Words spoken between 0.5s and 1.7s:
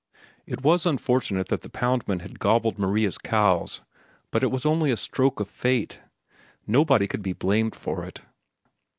was unfortunate that the